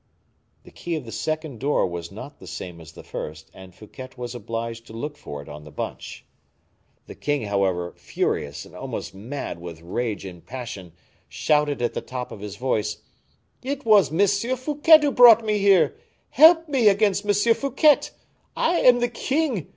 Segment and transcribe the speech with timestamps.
[0.63, 4.09] The key of the second door was not the same as the first, and Fouquet
[4.17, 6.25] was obliged to look for it on the bunch.
[7.05, 10.93] The king, however, furious and almost mad with rage and passion,
[11.29, 13.03] shouted at the top of his voice,
[13.61, 14.55] "It was M.
[14.57, 15.95] Fouquet who brought me here.
[16.31, 17.53] Help me against M.
[17.53, 17.99] Fouquet!
[18.57, 19.69] I am the king!